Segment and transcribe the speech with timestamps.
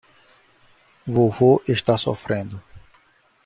[1.05, 2.59] Vovô está sofrendo